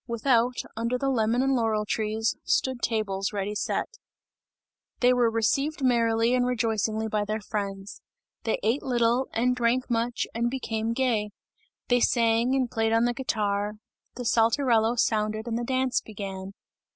[0.07, 3.87] Without, under the lemon and laurel trees, stood tables ready set.
[4.99, 8.01] They were received merrily and rejoicingly by their friends;
[8.41, 11.29] they ate little and drank much and became gay;
[11.87, 13.73] they sang, and played on the guitar;
[14.15, 16.53] the Saltarello sounded and the dance began.